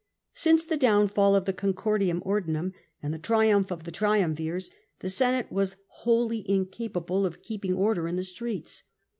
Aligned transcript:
Since 0.33 0.65
the 0.65 0.77
downfall 0.77 1.35
of 1.35 1.45
the 1.45 1.53
Ooiicordia 1.53 2.23
Onlinunh 2.23 2.73
and 3.03 3.13
the 3.13 3.19
triumph 3.19 3.69
of 3.69 3.83
the 3.83 3.91
triiimvirs, 3.91 4.71
the 5.01 5.09
Senate 5.11 5.51
was 5.51 5.75
wholly 5.89 6.43
incapable 6.49 7.23
of 7.23 7.43
keeping 7.43 7.75
order 7.75 8.07
in 8.07 8.15
the 8.15 8.23
streets. 8.23 8.81